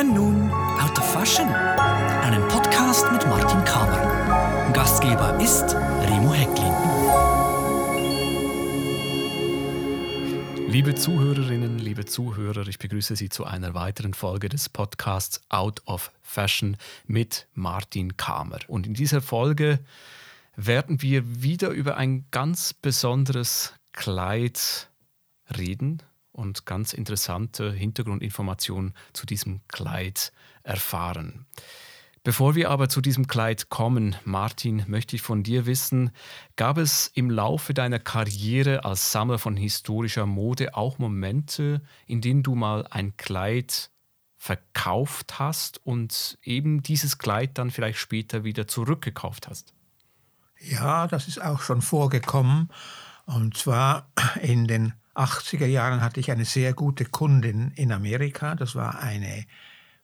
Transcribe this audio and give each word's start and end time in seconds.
hören 0.00 0.14
nun 0.14 0.50
Out 0.50 0.98
of 0.98 1.12
Fashion, 1.12 1.46
einen 1.46 2.46
Podcast 2.48 3.04
mit 3.12 3.26
Martin 3.26 3.62
Kamer. 3.64 4.72
Gastgeber 4.72 5.38
ist 5.38 5.74
Remo 5.74 6.32
Hecklin. 6.32 6.72
Liebe 10.68 10.94
Zuhörerinnen, 10.94 11.78
liebe 11.78 12.06
Zuhörer, 12.06 12.66
ich 12.66 12.78
begrüße 12.78 13.14
Sie 13.14 13.28
zu 13.28 13.44
einer 13.44 13.74
weiteren 13.74 14.14
Folge 14.14 14.48
des 14.48 14.70
Podcasts 14.70 15.42
Out 15.50 15.82
of 15.84 16.10
Fashion 16.22 16.78
mit 17.06 17.46
Martin 17.52 18.16
Kamer. 18.16 18.60
Und 18.68 18.86
in 18.86 18.94
dieser 18.94 19.20
Folge 19.20 19.80
werden 20.56 21.02
wir 21.02 21.42
wieder 21.42 21.68
über 21.68 21.98
ein 21.98 22.24
ganz 22.30 22.72
besonderes 22.72 23.74
Kleid 23.92 24.88
reden 25.58 26.02
und 26.32 26.66
ganz 26.66 26.92
interessante 26.92 27.72
Hintergrundinformationen 27.72 28.94
zu 29.12 29.26
diesem 29.26 29.60
Kleid 29.68 30.32
erfahren. 30.62 31.46
Bevor 32.22 32.54
wir 32.54 32.70
aber 32.70 32.90
zu 32.90 33.00
diesem 33.00 33.28
Kleid 33.28 33.70
kommen, 33.70 34.14
Martin, 34.24 34.84
möchte 34.86 35.16
ich 35.16 35.22
von 35.22 35.42
dir 35.42 35.64
wissen, 35.64 36.10
gab 36.56 36.76
es 36.76 37.10
im 37.14 37.30
Laufe 37.30 37.72
deiner 37.72 37.98
Karriere 37.98 38.84
als 38.84 39.10
Sammler 39.10 39.38
von 39.38 39.56
historischer 39.56 40.26
Mode 40.26 40.74
auch 40.74 40.98
Momente, 40.98 41.80
in 42.06 42.20
denen 42.20 42.42
du 42.42 42.54
mal 42.54 42.86
ein 42.90 43.16
Kleid 43.16 43.90
verkauft 44.36 45.38
hast 45.38 45.84
und 45.86 46.38
eben 46.42 46.82
dieses 46.82 47.16
Kleid 47.16 47.56
dann 47.56 47.70
vielleicht 47.70 47.98
später 47.98 48.44
wieder 48.44 48.66
zurückgekauft 48.66 49.48
hast? 49.48 49.72
Ja, 50.58 51.06
das 51.06 51.26
ist 51.26 51.40
auch 51.40 51.60
schon 51.60 51.80
vorgekommen. 51.80 52.68
Und 53.24 53.56
zwar 53.56 54.10
in 54.42 54.66
den 54.66 54.92
80er 55.14 55.66
Jahren 55.66 56.00
hatte 56.00 56.20
ich 56.20 56.30
eine 56.30 56.44
sehr 56.44 56.72
gute 56.72 57.04
Kundin 57.04 57.72
in 57.72 57.92
Amerika. 57.92 58.54
Das 58.54 58.74
war 58.74 59.00
eine 59.00 59.44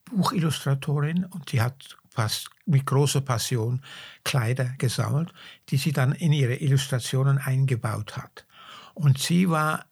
Buchillustratorin 0.06 1.24
und 1.24 1.52
die 1.52 1.60
hat 1.60 1.96
fast 2.08 2.50
mit 2.64 2.86
großer 2.86 3.20
Passion 3.20 3.82
Kleider 4.24 4.74
gesammelt, 4.78 5.32
die 5.68 5.76
sie 5.76 5.92
dann 5.92 6.12
in 6.12 6.32
ihre 6.32 6.56
Illustrationen 6.56 7.38
eingebaut 7.38 8.16
hat. 8.16 8.46
Und 8.94 9.18
sie 9.18 9.50
war 9.50 9.84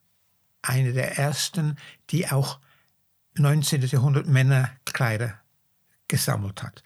eine 0.63 0.93
der 0.93 1.19
ersten, 1.19 1.77
die 2.11 2.29
auch 2.31 2.59
19. 3.35 3.83
Jahrhundert 3.83 4.27
Männerkleider 4.27 5.35
gesammelt 6.09 6.63
hat. 6.63 6.83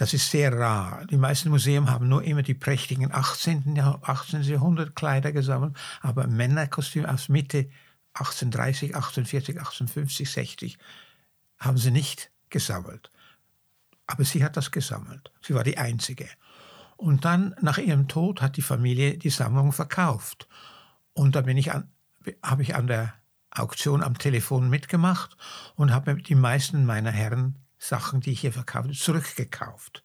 Das 0.00 0.14
ist 0.14 0.30
sehr 0.30 0.58
rar. 0.58 1.04
Die 1.10 1.18
meisten 1.18 1.50
Museen 1.50 1.90
haben 1.90 2.08
nur 2.08 2.24
immer 2.24 2.40
die 2.40 2.54
prächtigen 2.54 3.12
18. 3.12 3.76
Jahrh 3.76 3.98
18. 4.00 4.44
Jahrhundert 4.44 4.96
Kleider 4.96 5.30
gesammelt, 5.30 5.76
aber 6.00 6.26
Männerkostüme 6.26 7.06
aus 7.06 7.28
Mitte 7.28 7.68
1830, 8.14 8.94
1840, 8.94 9.58
1850, 9.58 10.30
60 10.30 10.78
haben 11.58 11.76
sie 11.76 11.90
nicht 11.90 12.30
gesammelt. 12.48 13.10
Aber 14.06 14.24
sie 14.24 14.42
hat 14.42 14.56
das 14.56 14.70
gesammelt. 14.70 15.32
Sie 15.42 15.54
war 15.54 15.64
die 15.64 15.76
Einzige. 15.76 16.30
Und 16.96 17.26
dann, 17.26 17.54
nach 17.60 17.76
ihrem 17.76 18.08
Tod, 18.08 18.40
hat 18.40 18.56
die 18.56 18.62
Familie 18.62 19.18
die 19.18 19.28
Sammlung 19.28 19.70
verkauft. 19.70 20.48
Und 21.12 21.36
da 21.36 21.40
habe 21.42 22.62
ich 22.62 22.74
an 22.74 22.86
der 22.86 23.12
Auktion 23.50 24.02
am 24.02 24.16
Telefon 24.16 24.70
mitgemacht 24.70 25.36
und 25.74 25.92
habe 25.92 26.14
die 26.14 26.36
meisten 26.36 26.86
meiner 26.86 27.10
Herren 27.10 27.58
Sachen, 27.80 28.20
die 28.20 28.32
ich 28.32 28.40
hier 28.40 28.52
verkaufte, 28.52 28.92
zurückgekauft. 28.92 30.04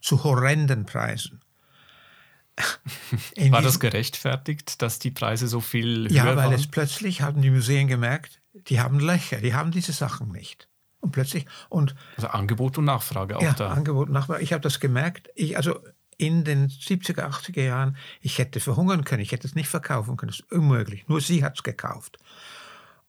Zu 0.00 0.24
horrenden 0.24 0.84
Preisen. 0.84 1.40
War 3.50 3.62
das 3.62 3.80
gerechtfertigt, 3.80 4.82
dass 4.82 4.98
die 4.98 5.12
Preise 5.12 5.46
so 5.48 5.60
viel 5.60 6.08
höher 6.08 6.10
ja, 6.10 6.24
waren? 6.26 6.38
Ja, 6.38 6.44
weil 6.46 6.52
es 6.52 6.66
plötzlich 6.66 7.22
haben 7.22 7.40
die 7.40 7.50
Museen 7.50 7.88
gemerkt, 7.88 8.42
die 8.52 8.80
haben 8.80 8.98
Löcher, 8.98 9.38
die 9.38 9.54
haben 9.54 9.70
diese 9.70 9.92
Sachen 9.92 10.30
nicht. 10.30 10.68
Und 11.00 11.12
plötzlich 11.12 11.46
und 11.68 11.94
also 12.16 12.28
Angebot 12.28 12.76
und 12.78 12.84
Nachfrage 12.84 13.36
auch 13.36 13.42
ja, 13.42 13.54
da. 13.54 13.70
Angebot 13.70 14.08
und 14.08 14.14
Nachfrage. 14.14 14.42
Ich 14.42 14.52
habe 14.52 14.60
das 14.60 14.80
gemerkt. 14.80 15.30
Ich, 15.34 15.56
also 15.56 15.80
in 16.16 16.44
den 16.44 16.68
70er, 16.68 17.28
80er 17.28 17.62
Jahren, 17.62 17.96
ich 18.20 18.38
hätte 18.38 18.60
verhungern 18.60 19.04
können, 19.04 19.22
ich 19.22 19.32
hätte 19.32 19.46
es 19.46 19.54
nicht 19.54 19.68
verkaufen 19.68 20.16
können. 20.16 20.30
Das 20.30 20.40
ist 20.40 20.52
unmöglich. 20.52 21.08
Nur 21.08 21.20
sie 21.20 21.42
hat 21.42 21.56
es 21.56 21.62
gekauft. 21.62 22.18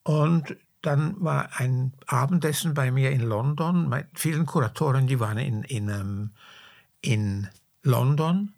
Und 0.02 0.56
dann 0.86 1.22
war 1.22 1.50
ein 1.58 1.92
Abendessen 2.06 2.74
bei 2.74 2.90
mir 2.90 3.10
in 3.10 3.20
London. 3.20 3.88
Mit 3.88 4.06
vielen 4.14 4.46
Kuratoren, 4.46 5.06
die 5.06 5.20
waren 5.20 5.38
in, 5.38 5.62
in, 5.62 5.88
ähm, 5.88 6.30
in 7.00 7.48
London. 7.82 8.52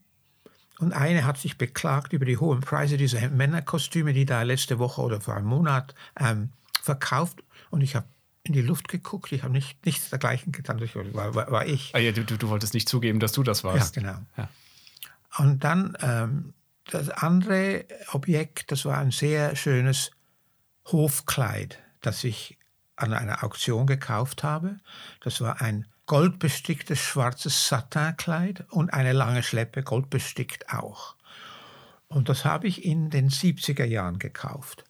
Und 0.78 0.92
eine 0.92 1.24
hat 1.24 1.38
sich 1.38 1.56
beklagt 1.56 2.12
über 2.12 2.24
die 2.24 2.36
hohen 2.36 2.60
Preise 2.60 2.96
dieser 2.96 3.28
Männerkostüme, 3.30 4.12
die 4.12 4.26
da 4.26 4.42
letzte 4.42 4.78
Woche 4.78 5.00
oder 5.00 5.20
vor 5.20 5.34
einem 5.34 5.46
Monat 5.46 5.94
ähm, 6.18 6.50
verkauft. 6.82 7.42
Und 7.70 7.80
ich 7.80 7.96
habe 7.96 8.06
in 8.42 8.52
die 8.52 8.62
Luft 8.62 8.88
geguckt. 8.88 9.32
Ich 9.32 9.42
habe 9.42 9.52
nicht, 9.52 9.84
nichts 9.84 10.10
dergleichen 10.10 10.52
getan. 10.52 10.78
Das 10.78 10.94
war, 10.94 11.34
war, 11.34 11.50
war 11.50 11.66
ich. 11.66 11.94
Ah 11.94 11.98
ja, 11.98 12.12
du, 12.12 12.24
du, 12.24 12.48
wolltest 12.48 12.74
nicht 12.74 12.88
zugeben, 12.88 13.20
dass 13.20 13.32
du 13.32 13.42
das 13.42 13.64
warst. 13.64 13.96
Ja, 13.96 14.02
genau. 14.02 14.18
Ja. 14.36 14.48
Und 15.38 15.64
dann 15.64 15.96
ähm, 16.00 16.54
das 16.84 17.10
andere 17.10 17.84
Objekt, 18.12 18.70
das 18.70 18.84
war 18.84 18.98
ein 18.98 19.10
sehr 19.10 19.56
schönes 19.56 20.10
Hofkleid, 20.86 21.78
das 22.06 22.24
ich 22.24 22.58
an 22.96 23.12
einer 23.12 23.44
Auktion 23.44 23.86
gekauft 23.86 24.42
habe. 24.42 24.78
Das 25.20 25.40
war 25.40 25.60
ein 25.60 25.86
goldbesticktes 26.06 26.98
schwarzes 26.98 27.68
Satinkleid 27.68 28.64
und 28.70 28.92
eine 28.94 29.12
lange 29.12 29.42
Schleppe, 29.42 29.82
goldbestickt 29.82 30.72
auch. 30.72 31.16
Und 32.08 32.28
das 32.28 32.44
habe 32.44 32.68
ich 32.68 32.84
in 32.84 33.10
den 33.10 33.28
70er 33.28 33.84
Jahren 33.84 34.18
gekauft. 34.18 34.84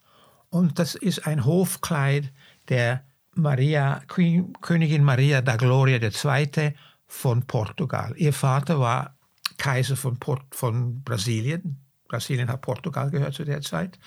Und 0.50 0.78
das 0.78 0.94
ist 0.94 1.26
ein 1.26 1.44
Hofkleid 1.44 2.32
der 2.68 3.04
Maria, 3.34 4.02
Queen, 4.06 4.52
Königin 4.60 5.02
Maria 5.02 5.42
da 5.42 5.56
Gloria 5.56 5.98
II. 5.98 6.74
von 7.06 7.46
Portugal. 7.46 8.14
Ihr 8.16 8.32
Vater 8.32 8.78
war 8.78 9.16
Kaiser 9.58 9.96
von, 9.96 10.18
Port, 10.18 10.42
von 10.54 11.02
Brasilien. 11.02 11.80
Brasilien 12.08 12.48
hat 12.48 12.60
Portugal 12.60 13.10
gehört 13.10 13.34
zu 13.34 13.44
der 13.44 13.62
Zeit. 13.62 13.98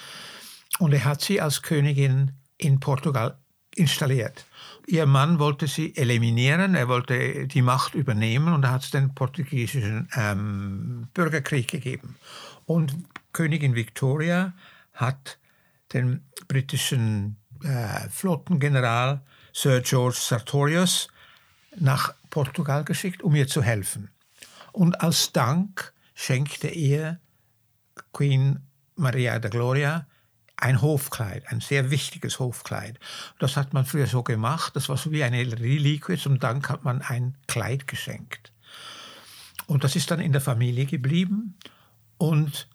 Und 0.78 0.94
er 0.94 1.06
hat 1.06 1.22
sie 1.22 1.42
als 1.42 1.62
Königin 1.62 2.39
in 2.60 2.80
Portugal 2.80 3.38
installiert. 3.76 4.46
Ihr 4.86 5.06
Mann 5.06 5.40
wollte 5.40 5.68
sie 5.68 5.96
eliminieren, 5.96 6.76
er 6.76 6.88
wollte 6.88 7.48
die 7.48 7.62
Macht 7.62 7.96
übernehmen 7.96 8.54
und 8.54 8.62
da 8.62 8.72
hat 8.72 8.84
es 8.84 8.92
den 8.92 9.16
portugiesischen 9.16 10.08
ähm, 10.16 11.08
Bürgerkrieg 11.14 11.68
gegeben. 11.68 12.16
Und 12.66 12.96
Königin 13.34 13.76
Victoria 13.76 14.54
hat 14.94 15.40
den 15.94 16.24
britischen 16.48 17.38
äh, 17.64 18.10
Flottengeneral 18.10 19.22
Sir 19.54 19.82
George 19.82 20.18
Sartorius 20.20 21.08
nach 21.78 22.14
Portugal 22.30 22.84
geschickt, 22.84 23.24
um 23.24 23.36
ihr 23.36 23.48
zu 23.48 23.62
helfen. 23.62 24.10
Und 24.72 25.02
als 25.02 25.32
Dank 25.32 25.94
schenkte 26.14 26.68
ihr 26.68 27.20
Queen 28.14 28.60
Maria 28.96 29.40
de 29.40 29.50
Gloria 29.50 30.08
ein 30.62 30.82
Hofkleid, 30.82 31.48
ein 31.48 31.62
sehr 31.62 31.90
wichtiges 31.90 32.40
Hofkleid. 32.40 33.00
Das 33.40 33.56
hat 33.56 33.74
man 33.74 33.86
früher 33.86 34.08
so 34.08 34.24
gemacht, 34.24 34.76
das 34.76 34.90
war 34.90 34.98
so 34.98 35.12
wie 35.12 35.24
eine 35.24 35.40
Reliquie, 35.40 36.18
zum 36.18 36.40
Dank 36.40 36.70
hat 36.70 36.84
man 36.84 37.02
ein 37.02 37.38
Kleid 37.48 37.88
geschenkt. 37.88 38.52
Und 39.68 39.84
das 39.84 39.96
ist 39.96 40.12
dann 40.12 40.20
in 40.20 40.32
der 40.32 40.42
Familie 40.42 40.86
geblieben 40.86 41.58
und 42.18 42.68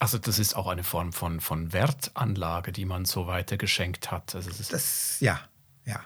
also 0.00 0.18
das 0.18 0.38
ist 0.38 0.54
auch 0.54 0.68
eine 0.68 0.84
Form 0.84 1.12
von, 1.12 1.40
von 1.40 1.72
Wertanlage, 1.72 2.72
die 2.72 2.84
man 2.84 3.04
so 3.04 3.26
weiter 3.26 3.56
geschenkt 3.56 4.10
hat. 4.10 4.34
Also 4.34 4.50
das, 4.70 5.18
ja, 5.20 5.40
ja. 5.84 6.04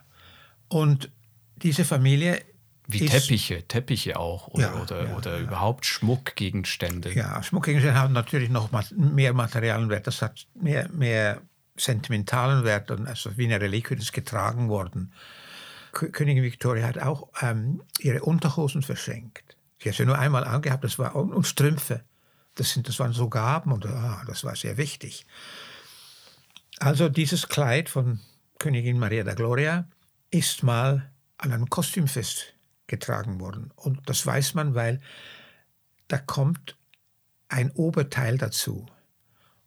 Und 0.69 1.11
diese 1.57 1.85
Familie 1.85 2.43
wie 2.87 3.05
ist, 3.05 3.13
Teppiche, 3.13 3.63
Teppiche 3.69 4.19
auch 4.19 4.49
oder, 4.49 4.75
ja, 4.75 4.83
oder, 4.83 5.05
ja, 5.05 5.17
oder 5.17 5.37
ja. 5.37 5.43
überhaupt 5.43 5.87
Schmuckgegenstände. 5.87 7.13
Ja, 7.15 7.43
Schmuckgegenstände 7.43 7.99
haben 7.99 8.13
natürlich 8.13 8.51
noch 8.51 8.71
mehr 8.93 9.33
materialen 9.33 9.89
Wert. 9.89 10.07
Das 10.07 10.23
hat 10.23 10.47
mehr, 10.55 10.89
mehr 10.91 11.41
sentimentalen 11.77 12.65
Wert, 12.65 12.91
also 12.91 13.37
wie 13.37 13.45
eine 13.45 13.61
Reliquie 13.61 13.95
ist 13.95 14.13
getragen 14.13 14.69
worden. 14.69 15.13
Königin 15.93 16.43
Victoria 16.43 16.87
hat 16.87 16.99
auch 16.99 17.29
ähm, 17.41 17.83
ihre 18.01 18.23
Unterhosen 18.23 18.83
verschenkt. 18.83 19.57
Sie 19.83 19.91
hat 19.91 19.97
sie 19.97 20.07
nur 20.07 20.19
einmal 20.19 20.45
angehabt, 20.45 20.85
das 20.85 20.99
war 20.99 21.15
und, 21.15 21.33
und 21.33 21.47
Strümpfe. 21.47 22.03
Das, 22.55 22.73
sind, 22.73 22.89
das 22.89 22.99
waren 22.99 23.13
so 23.13 23.29
Gaben 23.29 23.73
und 23.73 23.87
ah, 23.87 24.23
das 24.27 24.45
war 24.45 24.57
sehr 24.57 24.77
wichtig. 24.77 25.27
Also 26.79 27.09
dieses 27.09 27.49
Kleid 27.49 27.89
von 27.89 28.21
Königin 28.59 28.99
Maria 28.99 29.25
da 29.25 29.35
Gloria 29.35 29.87
ist 30.31 30.63
mal 30.63 31.11
an 31.39 31.53
einem 31.53 31.69
Kostümfest 31.69 32.55
getragen 32.93 33.41
worden. 33.41 33.73
Und 33.75 34.01
das 34.05 34.25
weiß 34.25 34.53
man, 34.53 34.75
weil 34.75 35.01
da 36.09 36.19
kommt 36.19 36.77
ein 37.49 37.71
Oberteil 37.71 38.37
dazu. 38.37 38.87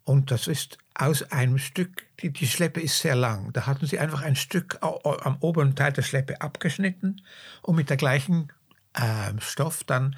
Und 0.04 0.30
das 0.30 0.46
ist 0.46 0.78
aus 0.94 1.24
einem 1.32 1.58
Stück, 1.58 2.06
die, 2.20 2.32
die 2.32 2.46
Schleppe 2.46 2.80
ist 2.80 3.00
sehr 3.00 3.16
lang. 3.16 3.52
Da 3.52 3.66
hatten 3.66 3.88
sie 3.88 3.98
einfach 3.98 4.22
ein 4.22 4.36
Stück 4.36 4.78
am 4.82 5.38
oberen 5.40 5.76
Teil 5.76 5.92
der 5.92 6.04
Schleppe 6.04 6.40
abgeschnitten 6.40 7.24
und 7.64 7.76
mit 7.76 7.90
der 7.90 7.98
gleichen 7.98 8.54
äh, 8.94 9.34
Stoff 9.40 9.84
dann 9.84 10.16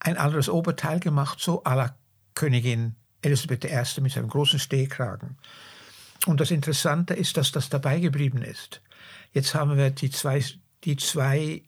ein 0.00 0.16
anderes 0.16 0.48
Oberteil 0.48 1.00
gemacht, 1.00 1.40
so 1.40 1.62
à 1.64 1.74
la 1.74 1.94
Königin 2.34 2.96
Elisabeth 3.20 3.66
I. 3.66 4.00
mit 4.00 4.12
seinem 4.12 4.28
großen 4.28 4.58
Stehkragen. 4.58 5.36
Und 6.24 6.40
das 6.40 6.50
Interessante 6.50 7.12
ist, 7.12 7.36
dass 7.36 7.52
das 7.52 7.68
dabei 7.68 8.00
geblieben 8.00 8.42
ist. 8.42 8.80
Jetzt 9.32 9.54
haben 9.54 9.76
wir 9.76 9.90
die 9.90 10.10
zwei 10.10 10.42
die 10.84 10.96
zwei 10.96 11.62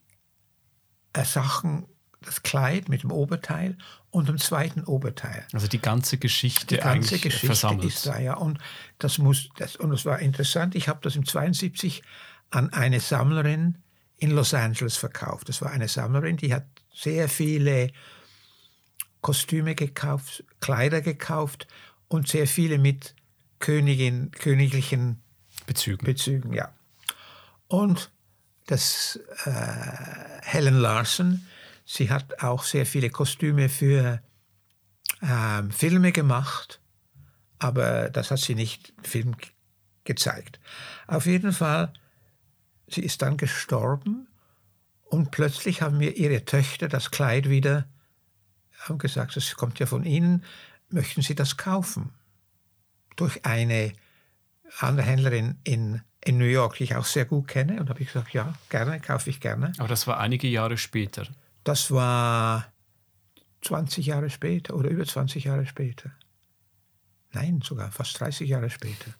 Sachen, 1.24 1.86
das 2.22 2.42
Kleid 2.42 2.88
mit 2.88 3.02
dem 3.02 3.10
Oberteil 3.10 3.76
und 4.10 4.28
dem 4.28 4.38
zweiten 4.38 4.84
Oberteil. 4.84 5.46
Also 5.52 5.68
die 5.68 5.80
ganze 5.80 6.18
Geschichte 6.18 6.76
Die 6.76 6.80
ganze 6.80 7.18
Geschichte 7.18 7.46
versammelt. 7.46 7.84
ist 7.84 8.06
da, 8.06 8.18
ja. 8.18 8.34
Und 8.34 8.58
das 8.98 9.18
muss, 9.18 9.48
das, 9.56 9.76
und 9.76 9.90
das 9.90 10.04
war 10.04 10.18
interessant. 10.18 10.74
Ich 10.74 10.88
habe 10.88 11.00
das 11.02 11.16
im 11.16 11.24
72 11.24 12.02
an 12.50 12.72
eine 12.72 13.00
Sammlerin 13.00 13.78
in 14.18 14.32
Los 14.32 14.52
Angeles 14.52 14.96
verkauft. 14.96 15.48
Das 15.48 15.62
war 15.62 15.70
eine 15.70 15.88
Sammlerin, 15.88 16.36
die 16.36 16.52
hat 16.52 16.66
sehr 16.92 17.28
viele 17.28 17.90
Kostüme 19.22 19.74
gekauft, 19.74 20.44
Kleider 20.60 21.00
gekauft 21.00 21.66
und 22.08 22.28
sehr 22.28 22.46
viele 22.46 22.78
mit 22.78 23.14
Königin, 23.60 24.30
königlichen 24.32 25.22
Bezügen. 25.66 26.04
Bezügen, 26.04 26.52
ja. 26.52 26.72
Und 27.68 28.10
das 28.70 29.18
äh, 29.44 29.50
Helen 30.42 30.78
Larson, 30.78 31.46
sie 31.84 32.10
hat 32.10 32.42
auch 32.42 32.64
sehr 32.64 32.86
viele 32.86 33.10
Kostüme 33.10 33.68
für 33.68 34.22
ähm, 35.22 35.70
Filme 35.70 36.12
gemacht, 36.12 36.80
aber 37.58 38.10
das 38.10 38.30
hat 38.30 38.38
sie 38.38 38.54
nicht 38.54 38.92
Film 39.02 39.36
ge- 39.36 39.50
gezeigt. 40.04 40.60
Auf 41.06 41.26
jeden 41.26 41.52
Fall, 41.52 41.92
sie 42.86 43.02
ist 43.02 43.22
dann 43.22 43.36
gestorben 43.36 44.28
und 45.04 45.30
plötzlich 45.30 45.82
haben 45.82 45.98
mir 45.98 46.16
ihre 46.16 46.44
Töchter 46.44 46.88
das 46.88 47.10
Kleid 47.10 47.48
wieder, 47.48 47.86
haben 48.78 48.98
gesagt, 48.98 49.36
das 49.36 49.54
kommt 49.56 49.78
ja 49.78 49.86
von 49.86 50.04
Ihnen, 50.04 50.44
möchten 50.88 51.22
Sie 51.22 51.34
das 51.34 51.56
kaufen? 51.56 52.14
Durch 53.16 53.44
eine 53.44 53.92
andere 54.78 55.06
Händlerin 55.06 55.58
in, 55.64 56.00
in 56.24 56.38
New 56.38 56.44
York, 56.44 56.76
die 56.76 56.84
ich 56.84 56.96
auch 56.96 57.04
sehr 57.04 57.24
gut 57.24 57.48
kenne. 57.48 57.80
Und 57.80 57.88
habe 57.88 58.00
ich 58.00 58.08
gesagt, 58.08 58.32
ja, 58.32 58.54
gerne, 58.68 59.00
kaufe 59.00 59.30
ich 59.30 59.40
gerne. 59.40 59.72
Aber 59.78 59.88
das 59.88 60.06
war 60.06 60.18
einige 60.18 60.48
Jahre 60.48 60.76
später. 60.76 61.26
Das 61.64 61.90
war 61.90 62.66
20 63.62 64.06
Jahre 64.06 64.30
später 64.30 64.74
oder 64.74 64.90
über 64.90 65.04
20 65.04 65.44
Jahre 65.44 65.66
später. 65.66 66.10
Nein, 67.32 67.60
sogar 67.62 67.90
fast 67.90 68.18
30 68.20 68.48
Jahre 68.48 68.70
später. 68.70 69.14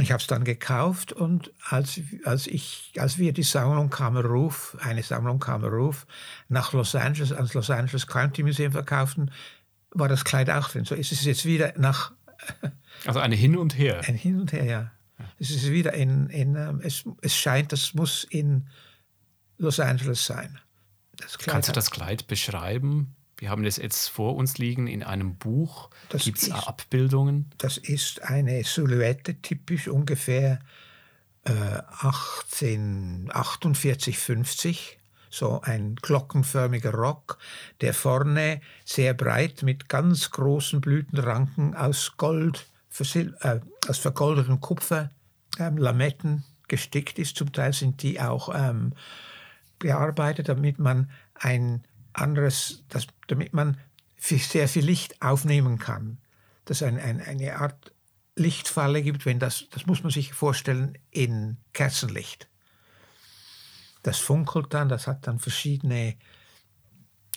Ich 0.00 0.12
habe 0.12 0.20
es 0.20 0.26
dann 0.26 0.44
gekauft 0.44 1.12
und 1.12 1.50
als, 1.64 2.00
als, 2.24 2.46
ich, 2.46 2.92
als 2.98 3.16
wir 3.16 3.32
die 3.32 3.42
Sammlung 3.42 3.88
Kammerruf, 3.88 4.76
eine 4.80 5.02
Sammlung 5.02 5.38
Kammerruf, 5.38 6.06
nach 6.48 6.72
Los 6.74 6.94
Angeles, 6.94 7.32
ans 7.32 7.54
Los 7.54 7.70
Angeles 7.70 8.06
County 8.06 8.42
Museum 8.42 8.72
verkauften, 8.72 9.30
war 9.90 10.08
das 10.08 10.24
Kleid 10.24 10.50
auch 10.50 10.68
drin. 10.68 10.84
So 10.84 10.94
ist 10.94 11.12
es 11.12 11.24
jetzt 11.24 11.46
wieder 11.46 11.72
nach 11.78 12.12
Also 13.06 13.18
eine 13.20 13.34
Hin 13.34 13.56
und 13.56 13.78
Her. 13.78 14.02
ein 14.06 14.14
Hin 14.14 14.38
und 14.38 14.52
Her, 14.52 14.64
ja. 14.64 14.90
Es 15.38 15.50
ist 15.50 15.70
wieder 15.70 15.94
in, 15.94 16.28
in 16.30 16.56
ähm, 16.56 16.80
es, 16.82 17.04
es 17.22 17.36
scheint, 17.36 17.72
das 17.72 17.94
muss 17.94 18.24
in 18.24 18.68
Los 19.58 19.80
Angeles 19.80 20.24
sein. 20.24 20.58
Kannst 21.44 21.68
du 21.68 21.72
das 21.72 21.90
Kleid 21.90 22.28
beschreiben? 22.28 23.16
Wir 23.38 23.50
haben 23.50 23.64
das 23.64 23.76
jetzt 23.76 24.08
vor 24.08 24.36
uns 24.36 24.56
liegen 24.58 24.88
in 24.88 25.02
einem 25.02 25.36
Buch. 25.36 25.90
Gibt 26.10 26.38
es 26.38 26.50
Abbildungen? 26.50 27.50
Das 27.58 27.76
ist 27.78 28.22
eine 28.22 28.64
Silhouette, 28.64 29.42
typisch 29.42 29.88
ungefähr 29.88 30.60
äh, 31.44 31.80
1848, 32.02 34.18
50. 34.18 34.98
So 35.30 35.60
ein 35.60 35.96
glockenförmiger 35.96 36.92
Rock, 36.92 37.36
der 37.80 37.94
vorne 37.94 38.60
sehr 38.84 39.14
breit 39.14 39.62
mit 39.62 39.88
ganz 39.88 40.30
großen 40.30 40.80
Blütenranken 40.80 41.76
aus 41.76 42.14
Gold, 42.16 42.66
äh, 43.00 43.60
aus 43.86 43.98
vergoldetem 43.98 44.60
Kupfer, 44.60 45.10
ähm, 45.58 45.76
Lametten 45.76 46.44
gestickt 46.68 47.18
ist. 47.18 47.36
Zum 47.36 47.52
Teil 47.52 47.72
sind 47.72 48.02
die 48.02 48.20
auch 48.20 48.54
ähm, 48.54 48.92
bearbeitet, 49.78 50.48
damit 50.48 50.78
man 50.78 51.10
ein 51.34 51.84
anderes, 52.12 52.84
das, 52.88 53.06
damit 53.26 53.52
man 53.52 53.78
sehr 54.18 54.68
viel 54.68 54.84
Licht 54.84 55.22
aufnehmen 55.22 55.78
kann. 55.78 56.18
Dass 56.64 56.82
ein, 56.82 56.98
ein, 56.98 57.20
eine 57.20 57.58
Art 57.58 57.92
Lichtfalle 58.36 59.02
gibt, 59.02 59.26
wenn 59.26 59.38
das, 59.38 59.66
das 59.70 59.86
muss 59.86 60.02
man 60.02 60.12
sich 60.12 60.32
vorstellen, 60.32 60.98
in 61.10 61.56
Kerzenlicht. 61.72 62.48
Das 64.02 64.18
funkelt 64.18 64.72
dann, 64.74 64.88
das 64.88 65.06
hat 65.06 65.26
dann 65.26 65.38
verschiedene 65.38 66.16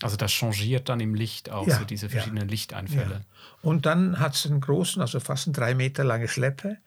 Also 0.02 0.18
das 0.18 0.32
changiert 0.32 0.90
dann 0.90 1.00
im 1.00 1.16
Licht 1.16 1.50
auch, 1.50 1.68
Ja, 1.68 1.78
so 1.78 1.86
diese 1.86 2.08
ja. 2.08 2.12
verschiedenen 2.12 2.48
Lichteinfälle. 2.48 3.14
Ja. 3.14 3.22
Und 3.62 3.86
dann 3.86 4.20
hat 4.20 4.36
es 4.36 4.46
einen 4.46 4.62
großen, 4.62 5.02
also 5.02 5.20
fast 5.20 5.48
eine 5.48 5.54
drei 5.54 5.76
Meter 5.76 6.04
lange 6.04 6.28
Schleppe. 6.28 6.78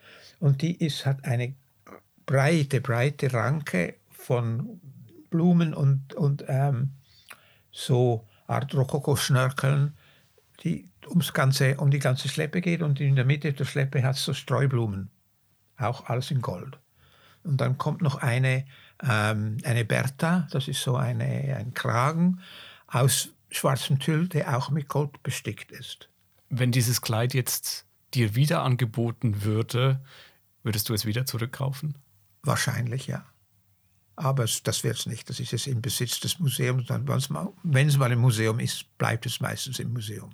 Und 0.41 0.63
die 0.63 0.75
ist, 0.75 1.07
hat 1.07 1.25
eine 1.25 1.55
breite, 2.27 2.81
breite 2.81 3.33
Ranke 3.33 3.95
von 4.11 4.81
Blumen 5.31 5.75
und, 5.75 6.15
und 6.15 6.45
ähm, 6.49 6.93
so 7.71 8.27
Art 8.47 8.75
Rokoko-Schnörkeln, 8.75 9.97
die 10.63 10.89
ums 11.09 11.33
ganze, 11.33 11.77
um 11.77 11.91
die 11.91 11.99
ganze 11.99 12.29
Schleppe 12.29 12.61
geht. 12.61 12.83
Und 12.83 13.01
in 13.01 13.17
der 13.17 13.25
Mitte 13.25 13.53
der 13.53 13.65
Schleppe 13.65 14.03
hat 14.03 14.17
es 14.17 14.25
so 14.25 14.35
Streublumen. 14.35 15.11
Auch 15.77 16.07
alles 16.07 16.31
in 16.31 16.41
Gold. 16.41 16.79
Und 17.43 17.61
dann 17.61 17.79
kommt 17.79 18.01
noch 18.01 18.17
eine, 18.17 18.65
ähm, 19.03 19.59
eine 19.65 19.85
Bertha, 19.85 20.49
das 20.51 20.67
ist 20.67 20.83
so 20.83 20.97
eine, 20.97 21.57
ein 21.57 21.75
Kragen 21.75 22.41
aus 22.95 23.31
schwarzem 23.51 23.99
Tüll, 23.99 24.29
der 24.29 24.57
auch 24.57 24.71
mit 24.71 24.89
Gold 24.89 25.23
bestickt 25.23 25.73
ist. 25.73 26.09
Wenn 26.49 26.73
dieses 26.73 27.01
Kleid 27.01 27.35
jetzt 27.35 27.87
dir 28.15 28.35
wieder 28.35 28.63
angeboten 28.63 29.43
würde, 29.43 30.01
würdest 30.63 30.89
du 30.89 30.95
es 30.95 31.05
wieder 31.05 31.27
zurückkaufen? 31.27 31.97
Wahrscheinlich, 32.43 33.07
ja. 33.07 33.25
Aber 34.17 34.47
das 34.63 34.85
wird 34.85 34.97
es 34.97 35.07
nicht. 35.07 35.29
Das 35.29 35.41
ist 35.41 35.51
jetzt 35.51 35.67
im 35.67 35.83
Besitz 35.83 36.21
des 36.21 36.39
Museums. 36.39 36.89
Wenn 36.89 37.89
es 37.89 37.97
mal 37.97 38.13
im 38.13 38.21
Museum 38.21 38.61
ist, 38.61 38.97
bleibt 38.97 39.27
es 39.27 39.41
meistens 39.41 39.81
im 39.81 39.93
Museum. 39.93 40.31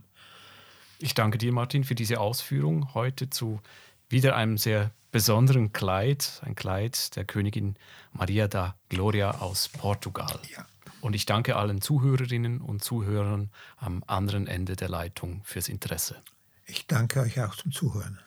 Ich 0.98 1.14
danke 1.14 1.38
dir, 1.38 1.52
Martin, 1.52 1.84
für 1.84 1.94
diese 1.94 2.20
Ausführung 2.20 2.92
heute 2.92 3.30
zu 3.30 3.60
wieder 4.10 4.36
einem 4.36 4.58
sehr 4.58 4.90
besonderen 5.12 5.72
Kleid, 5.72 6.42
ein 6.44 6.54
Kleid 6.54 7.16
der 7.16 7.24
Königin 7.24 7.76
Maria 8.12 8.48
da 8.48 8.76
Gloria 8.90 9.30
aus 9.38 9.68
Portugal. 9.68 10.38
Ja. 10.54 10.66
Und 11.00 11.14
ich 11.14 11.26
danke 11.26 11.56
allen 11.56 11.80
Zuhörerinnen 11.80 12.60
und 12.60 12.84
Zuhörern 12.84 13.50
am 13.78 14.02
anderen 14.06 14.46
Ende 14.46 14.76
der 14.76 14.88
Leitung 14.88 15.42
fürs 15.44 15.68
Interesse. 15.68 16.22
Ich 16.66 16.86
danke 16.86 17.20
euch 17.20 17.40
auch 17.40 17.56
zum 17.56 17.72
Zuhören. 17.72 18.18